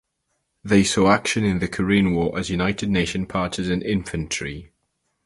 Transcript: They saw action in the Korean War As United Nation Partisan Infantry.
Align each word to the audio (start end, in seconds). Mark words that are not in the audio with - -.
They 0.63 0.83
saw 0.83 1.11
action 1.11 1.43
in 1.43 1.59
the 1.59 1.67
Korean 1.67 2.15
War 2.15 2.35
As 2.35 2.49
United 2.49 2.89
Nation 2.89 3.27
Partisan 3.27 3.83
Infantry. 3.83 4.71